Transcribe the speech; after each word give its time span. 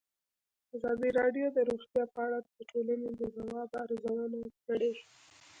ازادي 0.75 1.09
راډیو 1.19 1.47
د 1.55 1.57
روغتیا 1.69 2.03
په 2.13 2.19
اړه 2.25 2.39
د 2.55 2.57
ټولنې 2.71 3.09
د 3.19 3.21
ځواب 3.35 3.69
ارزونه 3.83 4.39
کړې. 4.67 4.91